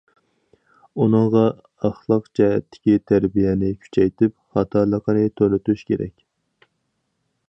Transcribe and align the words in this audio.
ئۇنىڭغا 1.03 1.41
ئەخلاق 1.89 2.31
جەھەتتىكى 2.39 2.95
تەربىيەنى 3.11 3.69
كۈچەيتىپ، 3.85 4.35
خاتالىقىنى 4.57 5.31
تونۇتۇش 5.41 5.85
كېرەك. 5.93 6.27